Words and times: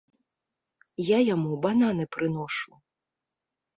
Я 1.09 1.19
яму 1.33 1.51
бананы 1.67 2.03
прыношу. 2.17 2.71